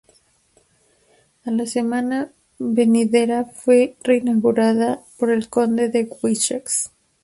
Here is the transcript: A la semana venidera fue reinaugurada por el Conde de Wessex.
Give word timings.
A 1.45 1.51
la 1.51 1.67
semana 1.67 2.31
venidera 2.57 3.45
fue 3.45 3.97
reinaugurada 4.01 5.03
por 5.19 5.29
el 5.29 5.47
Conde 5.47 5.89
de 5.89 6.09
Wessex. 6.23 6.89